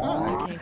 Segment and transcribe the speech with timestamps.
[0.00, 0.58] Oh, okay.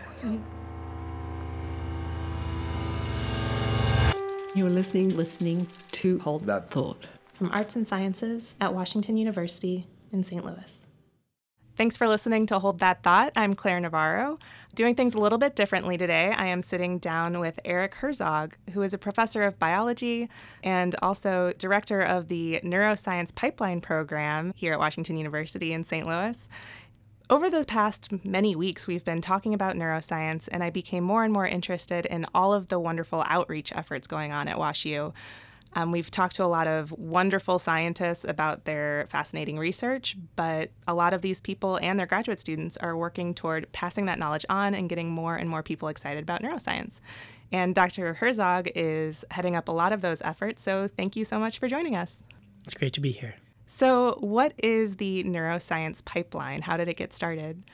[4.54, 7.04] You're listening, listening to Hold That Thought
[7.34, 10.44] from Arts and Sciences at Washington University in St.
[10.44, 10.80] Louis.
[11.76, 13.32] Thanks for listening to Hold That Thought.
[13.36, 14.38] I'm Claire Navarro.
[14.74, 18.80] Doing things a little bit differently today, I am sitting down with Erik Herzog, who
[18.80, 20.30] is a professor of biology
[20.62, 26.06] and also director of the Neuroscience Pipeline Program here at Washington University in St.
[26.06, 26.48] Louis.
[27.28, 31.32] Over the past many weeks, we've been talking about neuroscience, and I became more and
[31.32, 35.12] more interested in all of the wonderful outreach efforts going on at WashU.
[35.72, 40.94] Um, we've talked to a lot of wonderful scientists about their fascinating research, but a
[40.94, 44.72] lot of these people and their graduate students are working toward passing that knowledge on
[44.72, 47.00] and getting more and more people excited about neuroscience.
[47.50, 48.14] And Dr.
[48.14, 51.66] Herzog is heading up a lot of those efforts, so thank you so much for
[51.66, 52.18] joining us.
[52.64, 53.34] It's great to be here.
[53.66, 56.62] So, what is the neuroscience pipeline?
[56.62, 57.64] How did it get started?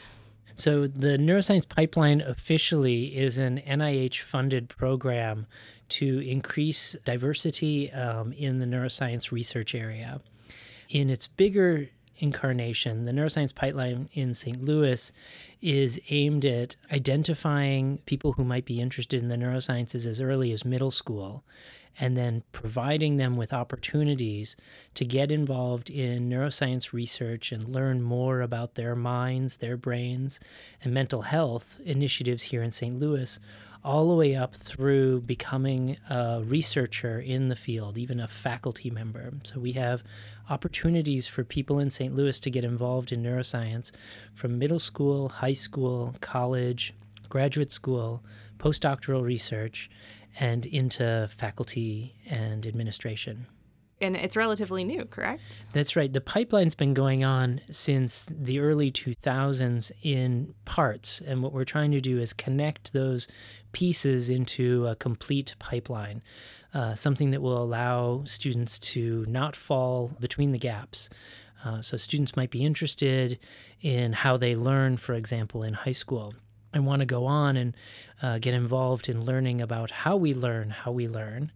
[0.55, 5.47] So, the Neuroscience Pipeline officially is an NIH funded program
[5.91, 10.21] to increase diversity um, in the neuroscience research area.
[10.89, 14.63] In its bigger incarnation, the Neuroscience Pipeline in St.
[14.63, 15.13] Louis
[15.61, 20.65] is aimed at identifying people who might be interested in the neurosciences as early as
[20.65, 21.45] middle school
[21.99, 24.57] and then providing them with opportunities
[24.95, 30.41] to get involved in neuroscience research and learn more about their minds, their brains,
[30.83, 32.99] and mental health initiatives here in St.
[32.99, 33.39] Louis
[33.85, 39.33] all the way up through becoming a researcher in the field, even a faculty member.
[39.43, 40.05] So we have
[40.49, 42.15] opportunities for people in St.
[42.15, 43.91] Louis to get involved in neuroscience
[44.35, 46.95] from middle school, high school, college,
[47.29, 48.23] graduate school,
[48.59, 49.91] postdoctoral research,
[50.39, 53.47] and into faculty and administration
[54.03, 55.43] and it's relatively new, correct?
[55.73, 56.13] That's right.
[56.13, 61.23] The pipeline's been going on since the early 2000s in parts.
[61.25, 63.29] And what we're trying to do is connect those
[63.71, 66.23] pieces into a complete pipeline,
[66.75, 71.09] uh, something that will allow students to not fall between the gaps.
[71.65, 73.39] Uh, so, students might be interested
[73.81, 76.35] in how they learn, for example, in high school
[76.73, 77.77] and want to go on and
[78.23, 81.53] uh, get involved in learning about how we learn, how we learn.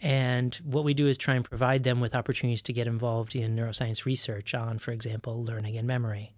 [0.00, 3.56] And what we do is try and provide them with opportunities to get involved in
[3.56, 6.34] neuroscience research on, for example, learning and memory.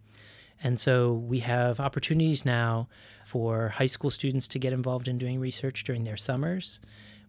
[0.63, 2.89] And so we have opportunities now
[3.25, 6.81] for high school students to get involved in doing research during their summers.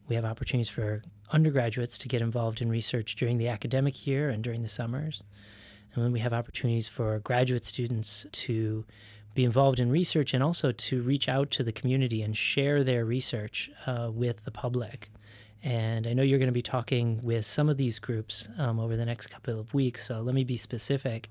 [0.07, 4.43] We have opportunities for undergraduates to get involved in research during the academic year and
[4.43, 5.23] during the summers.
[5.93, 8.85] And then we have opportunities for graduate students to
[9.33, 13.05] be involved in research and also to reach out to the community and share their
[13.05, 15.09] research uh, with the public.
[15.63, 18.97] And I know you're going to be talking with some of these groups um, over
[18.97, 20.07] the next couple of weeks.
[20.07, 21.29] So let me be specific.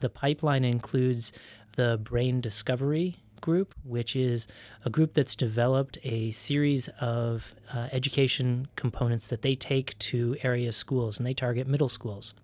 [0.00, 1.32] The pipeline includes
[1.76, 4.46] the Brain Discovery Group, which is
[4.84, 10.70] a group that's developed a series of uh, education components that they take to area
[10.70, 12.34] schools, and they target middle schools.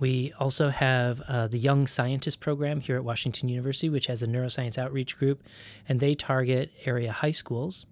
[0.00, 4.26] We also have uh, the Young Scientist Program here at Washington University, which has a
[4.26, 5.42] neuroscience outreach group,
[5.88, 7.84] and they target area high schools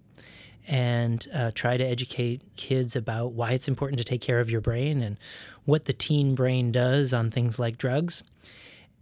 [0.68, 4.60] and uh, try to educate kids about why it's important to take care of your
[4.60, 5.16] brain and
[5.64, 8.24] what the teen brain does on things like drugs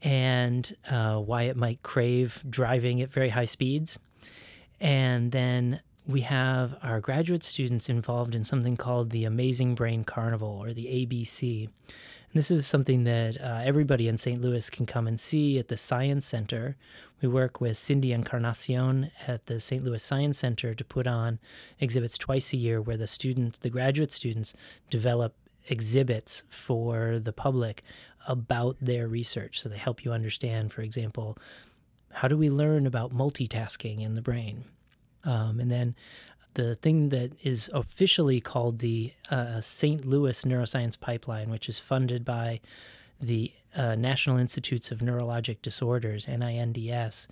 [0.03, 3.99] and uh, why it might crave driving at very high speeds.
[4.81, 10.49] And then we have our graduate students involved in something called the Amazing Brain Carnival
[10.49, 11.71] or the ABC.
[12.35, 14.43] This is something that uh, everybody in St.
[14.43, 16.77] Louis can come and see at the Science Center.
[17.23, 19.85] We work with Cindy Encarnacion at the St.
[19.85, 21.39] Louis Science Center to put on
[21.79, 24.53] exhibits twice a year where the students, the graduate students,
[24.91, 25.37] develop
[25.69, 27.85] exhibits for the public
[28.27, 29.61] about their research.
[29.61, 31.39] So they help you understand, for example,
[32.11, 34.65] how do we learn about multitasking in the brain?
[35.23, 35.95] Um, and then
[36.55, 40.05] the thing that is officially called the uh, St.
[40.05, 42.61] Louis Neuroscience Pipeline, which is funded by
[43.21, 47.27] the uh, National Institutes of Neurologic Disorders, NINDS,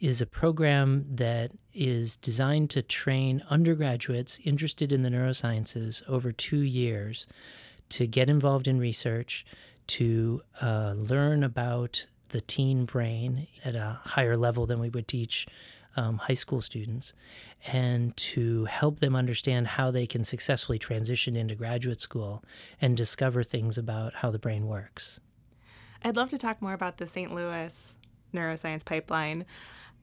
[0.00, 6.60] is a program that is designed to train undergraduates interested in the neurosciences over two
[6.60, 7.26] years
[7.90, 9.44] to get involved in research,
[9.86, 15.46] to uh, learn about the teen brain at a higher level than we would teach
[15.96, 17.12] um, high school students
[17.66, 22.42] and to help them understand how they can successfully transition into graduate school
[22.80, 25.20] and discover things about how the brain works.
[26.04, 27.32] I'd love to talk more about the St.
[27.32, 27.94] Louis
[28.34, 29.44] neuroscience pipeline.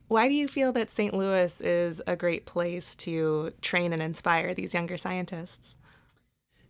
[0.08, 1.14] Why do you feel that St.
[1.14, 5.76] Louis is a great place to train and inspire these younger scientists?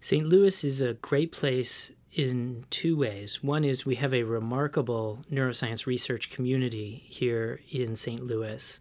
[0.00, 0.26] St.
[0.26, 3.42] Louis is a great place in two ways.
[3.42, 8.20] One is we have a remarkable neuroscience research community here in St.
[8.20, 8.80] Louis.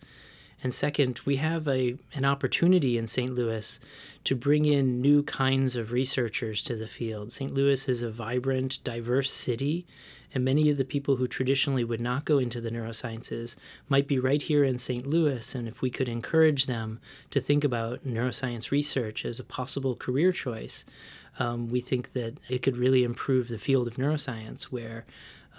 [0.61, 3.33] And second, we have a, an opportunity in St.
[3.33, 3.79] Louis
[4.25, 7.31] to bring in new kinds of researchers to the field.
[7.31, 7.53] St.
[7.53, 9.85] Louis is a vibrant, diverse city,
[10.33, 13.56] and many of the people who traditionally would not go into the neurosciences
[13.88, 15.07] might be right here in St.
[15.07, 15.56] Louis.
[15.56, 17.00] And if we could encourage them
[17.31, 20.85] to think about neuroscience research as a possible career choice,
[21.39, 25.06] um, we think that it could really improve the field of neuroscience where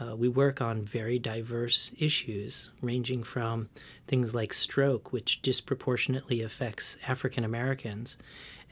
[0.00, 3.68] uh, we work on very diverse issues, ranging from
[4.06, 8.16] things like stroke, which disproportionately affects African Americans,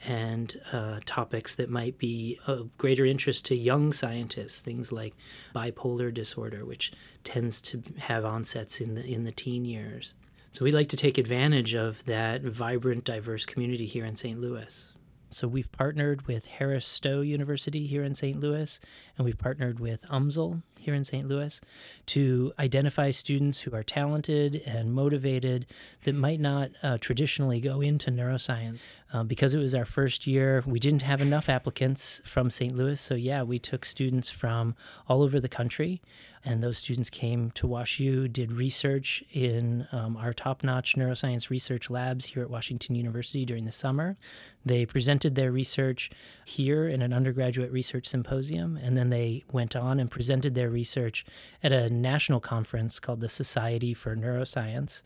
[0.05, 5.13] and uh, topics that might be of greater interest to young scientists, things like
[5.53, 6.91] bipolar disorder, which
[7.23, 10.15] tends to have onsets in the, in the teen years.
[10.51, 14.39] So we like to take advantage of that vibrant, diverse community here in St.
[14.39, 14.91] Louis.
[15.31, 18.39] So we've partnered with Harris Stowe University here in St.
[18.39, 18.79] Louis,
[19.15, 21.27] and we've partnered with UMSL here in St.
[21.27, 21.59] Louis
[22.07, 25.65] to identify students who are talented and motivated
[26.03, 28.81] that might not uh, traditionally go into neuroscience.
[29.11, 32.75] Uh, because it was our first year, we didn't have enough applicants from St.
[32.75, 33.01] Louis.
[33.01, 34.75] So, yeah, we took students from
[35.07, 35.99] all over the country,
[36.45, 41.89] and those students came to WashU, did research in um, our top notch neuroscience research
[41.89, 44.15] labs here at Washington University during the summer.
[44.63, 46.11] They presented their research
[46.45, 51.25] here in an undergraduate research symposium, and then they went on and presented their research
[51.63, 55.01] at a national conference called the Society for Neuroscience,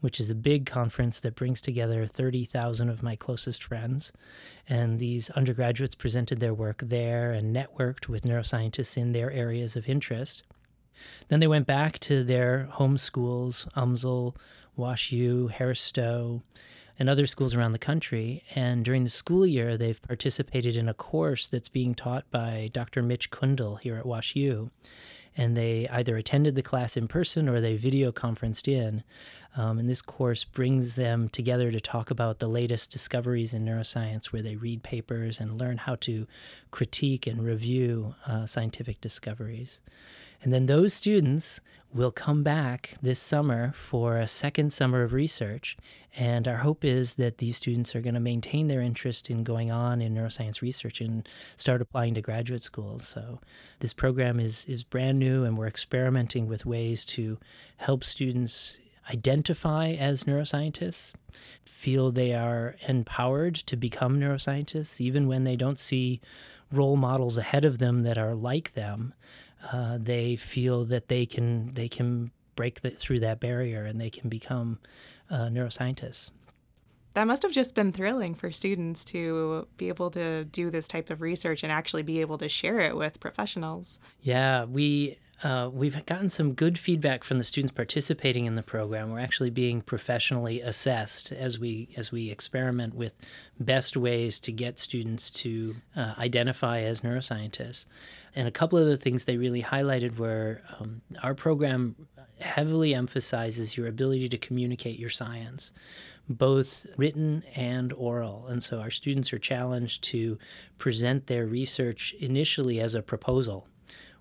[0.00, 4.12] which is a big conference that brings together 30,000 of my closest friends.
[4.68, 9.88] And these undergraduates presented their work there and networked with neuroscientists in their areas of
[9.88, 10.42] interest.
[11.28, 14.34] Then they went back to their home schools, UMSL,
[14.78, 16.42] WashU, Harris Stowe,
[16.98, 18.42] and other schools around the country.
[18.54, 23.02] And during the school year, they've participated in a course that's being taught by Dr.
[23.02, 24.70] Mitch Kundal here at WashU.
[25.38, 29.04] And they either attended the class in person or they video conferenced in.
[29.54, 34.26] Um, and this course brings them together to talk about the latest discoveries in neuroscience,
[34.26, 36.26] where they read papers and learn how to
[36.70, 39.78] critique and review uh, scientific discoveries.
[40.42, 41.60] And then those students
[41.92, 45.76] will come back this summer for a second summer of research.
[46.14, 49.70] And our hope is that these students are going to maintain their interest in going
[49.70, 52.98] on in neuroscience research and start applying to graduate school.
[53.00, 53.40] So
[53.80, 57.38] this program is, is brand new, and we're experimenting with ways to
[57.78, 58.78] help students
[59.08, 61.12] identify as neuroscientists,
[61.64, 66.20] feel they are empowered to become neuroscientists, even when they don't see
[66.72, 69.14] role models ahead of them that are like them
[69.72, 74.10] uh, they feel that they can they can break the, through that barrier and they
[74.10, 74.78] can become
[75.30, 76.30] uh, neuroscientists.
[77.14, 81.08] That must have just been thrilling for students to be able to do this type
[81.08, 83.98] of research and actually be able to share it with professionals.
[84.20, 89.10] Yeah, we uh, we've gotten some good feedback from the students participating in the program.
[89.10, 93.14] We're actually being professionally assessed as we as we experiment with
[93.60, 97.84] best ways to get students to uh, identify as neuroscientists.
[98.34, 101.96] And a couple of the things they really highlighted were um, our program
[102.40, 105.72] heavily emphasizes your ability to communicate your science
[106.28, 108.46] both written and oral.
[108.48, 110.38] And so our students are challenged to
[110.76, 113.68] present their research initially as a proposal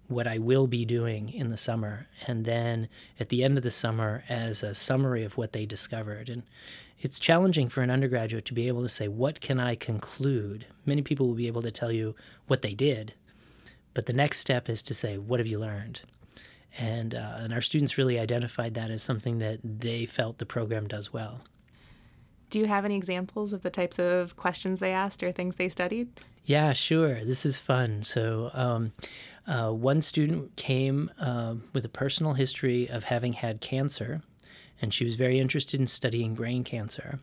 [0.07, 2.87] what I will be doing in the summer, and then
[3.19, 6.29] at the end of the summer as a summary of what they discovered.
[6.29, 6.43] And
[6.99, 10.65] it's challenging for an undergraduate to be able to say, What can I conclude?
[10.85, 12.15] Many people will be able to tell you
[12.47, 13.13] what they did,
[13.93, 16.01] but the next step is to say, What have you learned?
[16.77, 20.87] And, uh, and our students really identified that as something that they felt the program
[20.87, 21.41] does well.
[22.49, 25.69] Do you have any examples of the types of questions they asked or things they
[25.69, 26.09] studied?
[26.45, 27.23] Yeah, sure.
[27.23, 28.03] This is fun.
[28.03, 28.91] So, um,
[29.47, 34.21] uh, one student came uh, with a personal history of having had cancer,
[34.81, 37.19] and she was very interested in studying brain cancer.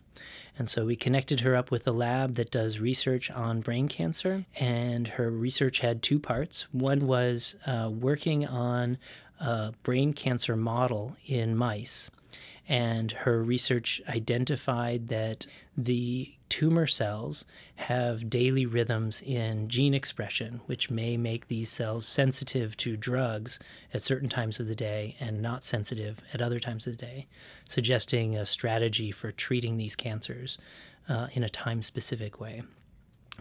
[0.59, 4.45] And so we connected her up with a lab that does research on brain cancer,
[4.57, 6.67] and her research had two parts.
[6.73, 8.99] One was uh, working on
[9.41, 12.11] a brain cancer model in mice
[12.69, 15.47] and her research identified that
[15.77, 17.45] the tumor cells
[17.77, 23.59] have daily rhythms in gene expression, which may make these cells sensitive to drugs
[23.95, 27.27] at certain times of the day and not sensitive at other times of the day,
[27.69, 30.59] suggesting a strategy for treating these cancers
[31.09, 32.63] uh, in a time specific way.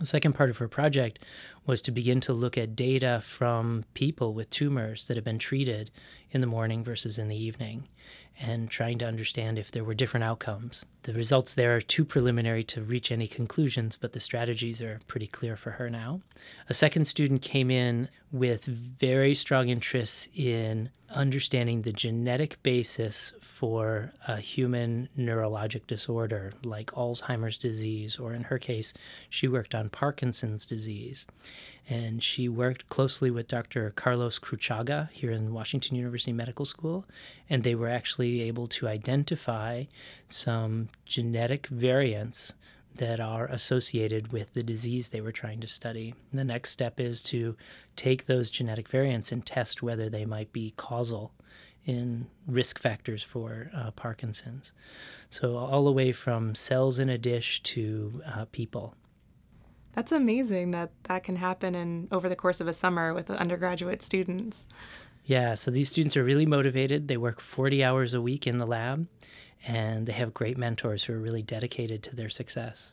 [0.02, 1.20] The second part of her project
[1.68, 5.92] was to begin to look at data from people with tumors that have been treated
[6.32, 7.88] in the morning versus in the evening
[8.40, 10.84] and trying to understand if there were different outcomes.
[11.04, 15.28] The results there are too preliminary to reach any conclusions, but the strategies are pretty
[15.28, 16.22] clear for her now.
[16.68, 24.14] A second student came in with very strong interests in understanding the genetic basis for
[24.28, 28.94] a human neurologic disorder like Alzheimer's disease, or in her case,
[29.30, 31.28] she worked on Parkinson's disease.
[31.90, 33.92] And she worked closely with Dr.
[33.92, 37.06] Carlos Cruchaga here in Washington University Medical School,
[37.50, 39.86] and they were actually able to identify
[40.28, 42.54] some genetic variants
[42.96, 46.14] that are associated with the disease they were trying to study.
[46.34, 47.56] The next step is to
[47.96, 51.32] take those genetic variants and test whether they might be causal
[51.86, 54.74] in risk factors for uh, Parkinson's.
[55.30, 58.96] So, all the way from cells in a dish to uh, people.
[59.94, 64.02] That's amazing that that can happen in over the course of a summer with undergraduate
[64.02, 64.66] students.
[65.26, 67.08] Yeah, so these students are really motivated.
[67.08, 69.08] They work 40 hours a week in the lab
[69.66, 72.92] and they have great mentors who are really dedicated to their success.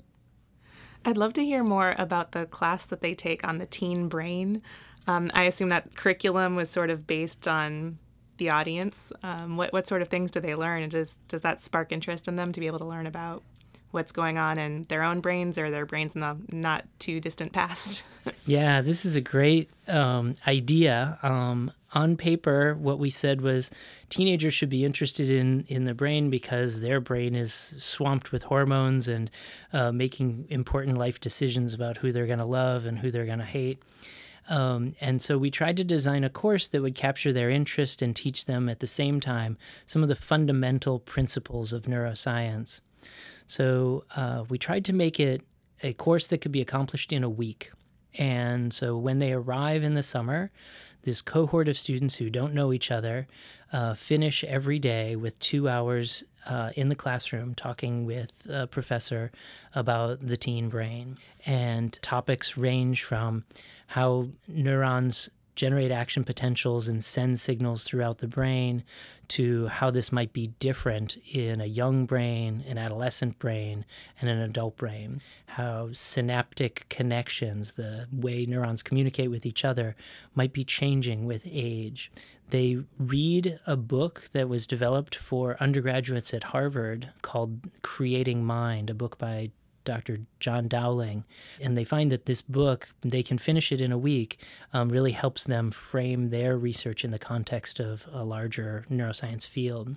[1.05, 4.63] I'd love to hear more about the class that they take on the teen brain.
[5.07, 7.99] Um, I assume that curriculum was sort of based on
[8.37, 9.13] the audience.
[9.23, 12.29] Um, what what sort of things do they learn, and does does that spark interest
[12.29, 13.43] in them to be able to learn about
[13.91, 17.53] what's going on in their own brains or their brains in the not too distant
[17.53, 18.03] past?
[18.45, 21.19] yeah, this is a great um, idea.
[21.23, 23.71] Um, on paper, what we said was
[24.11, 29.09] teenagers should be interested in in the brain because their brain is swamped with hormones
[29.09, 29.31] and
[29.73, 33.39] uh, making important life decisions about who they're going to love and who they're going
[33.39, 33.83] to hate.
[34.49, 38.17] Um, and so we tried to design a course that would capture their interest and
[38.17, 42.81] teach them at the same time some of the fundamental principles of neuroscience.
[43.47, 45.43] So uh, we tried to make it
[45.83, 47.71] a course that could be accomplished in a week.
[48.15, 50.51] And so when they arrive in the summer,
[51.03, 53.29] this cohort of students who don't know each other
[53.73, 59.31] uh, finish every day with two hours uh, in the classroom talking with a professor
[59.75, 61.17] about the teen brain.
[61.47, 63.45] And topics range from
[63.87, 68.85] how neurons generate action potentials and send signals throughout the brain
[69.27, 73.85] to how this might be different in a young brain, an adolescent brain,
[74.21, 75.21] and an adult brain.
[75.47, 79.97] How synaptic connections, the way neurons communicate with each other,
[80.37, 82.13] might be changing with age.
[82.51, 88.95] They read a book that was developed for undergraduates at Harvard called Creating Mind, a
[88.95, 89.51] book by
[89.89, 90.19] Dr.
[90.39, 91.25] John Dowling.
[91.63, 94.39] And they find that this book, they can finish it in a week,
[94.75, 99.97] um, really helps them frame their research in the context of a larger neuroscience field.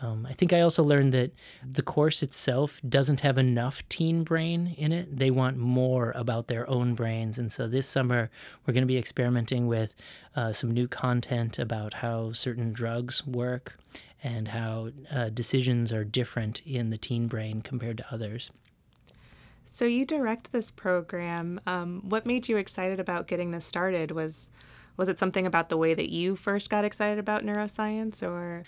[0.00, 4.74] Um, I think I also learned that the course itself doesn't have enough teen brain
[4.78, 5.16] in it.
[5.16, 7.38] They want more about their own brains.
[7.38, 8.30] And so this summer,
[8.66, 9.94] we're going to be experimenting with
[10.34, 13.78] uh, some new content about how certain drugs work
[14.24, 18.50] and how uh, decisions are different in the teen brain compared to others.
[19.72, 21.58] So you direct this program.
[21.66, 24.10] Um, what made you excited about getting this started?
[24.10, 24.50] Was
[24.98, 28.64] was it something about the way that you first got excited about neuroscience, or?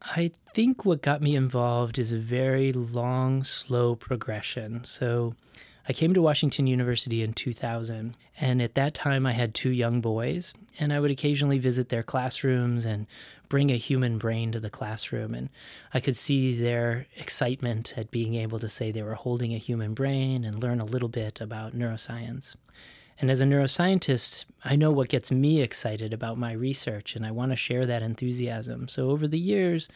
[0.00, 4.84] I think what got me involved is a very long, slow progression.
[4.84, 5.34] So
[5.86, 10.00] I came to Washington University in 2000, and at that time I had two young
[10.00, 13.06] boys, and I would occasionally visit their classrooms and
[13.50, 15.34] bring a human brain to the classroom.
[15.34, 15.50] And
[15.92, 19.92] I could see their excitement at being able to say they were holding a human
[19.92, 22.56] brain and learn a little bit about neuroscience.
[23.20, 27.30] And as a neuroscientist, I know what gets me excited about my research, and I
[27.30, 28.88] want to share that enthusiasm.
[28.88, 29.88] So over the years,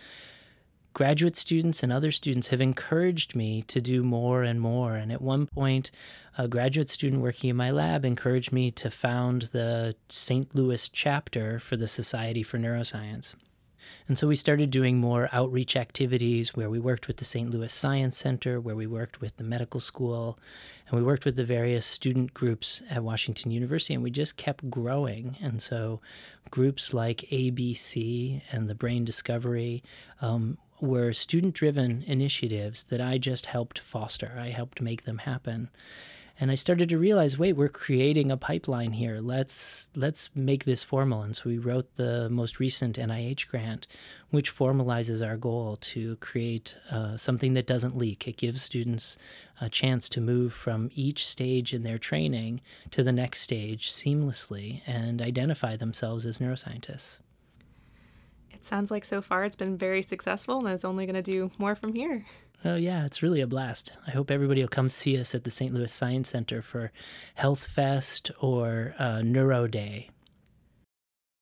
[0.92, 4.97] graduate students and other students have encouraged me to do more and more.
[4.97, 5.90] And at one point,
[6.37, 10.54] a graduate student working in my lab encouraged me to found the St.
[10.54, 13.35] Louis chapter for the Society for Neuroscience.
[14.07, 17.50] And so we started doing more outreach activities where we worked with the St.
[17.50, 20.38] Louis Science Center, where we worked with the medical school,
[20.88, 24.71] and we worked with the various student groups at Washington University, and we just kept
[24.71, 25.37] growing.
[25.42, 26.00] And so
[26.50, 29.83] groups like ABC and the Brain Discovery
[30.23, 34.37] um, were student driven initiatives that I just helped foster.
[34.38, 35.70] I helped make them happen.
[36.40, 39.18] And I started to realize, wait, we're creating a pipeline here.
[39.20, 41.23] Let's let's make this formal.
[41.23, 43.88] And so we wrote the most recent NIH grant,
[44.30, 48.28] which formalizes our goal to create uh, something that doesn't leak.
[48.28, 49.18] It gives students
[49.61, 52.61] a chance to move from each stage in their training
[52.92, 57.18] to the next stage seamlessly and identify themselves as neuroscientists
[58.58, 61.52] it sounds like so far it's been very successful and is only going to do
[61.58, 62.24] more from here.
[62.64, 63.92] Oh, yeah, it's really a blast.
[64.04, 65.72] I hope everybody will come see us at the St.
[65.72, 66.90] Louis Science Center for
[67.36, 70.10] Health Fest or uh, Neuro Day.